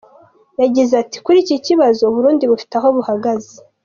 Yagize 0.61 0.93
ati 1.03 1.17
“Kuri 1.25 1.37
iki 1.43 1.57
kibazo, 1.65 2.01
u 2.05 2.13
Burundi 2.15 2.43
bufite 2.51 2.73
aho 2.79 2.87
buhagaze. 2.97 3.53